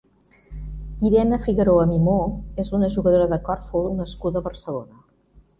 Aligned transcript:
Irene 1.09 1.39
Figueroa 1.43 1.83
Mimó 1.91 2.17
és 2.65 2.73
una 2.79 2.91
jugadora 2.97 3.31
de 3.35 3.39
corfbol 3.51 3.89
nascuda 4.03 4.43
a 4.43 4.49
Barcelona. 4.49 5.03